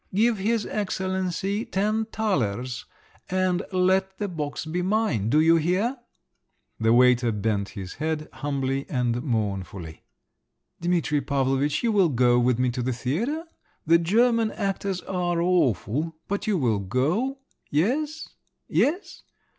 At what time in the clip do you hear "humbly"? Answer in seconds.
8.33-8.87